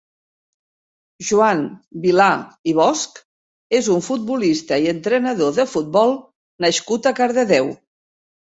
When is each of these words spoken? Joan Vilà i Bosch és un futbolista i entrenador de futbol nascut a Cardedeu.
Joan 1.27 1.59
Vilà 2.05 2.29
i 2.71 2.73
Bosch 2.79 3.21
és 3.81 3.91
un 3.97 4.03
futbolista 4.07 4.81
i 4.87 4.89
entrenador 4.95 5.55
de 5.61 5.69
futbol 5.75 6.19
nascut 6.67 7.13
a 7.13 7.15
Cardedeu. 7.21 7.75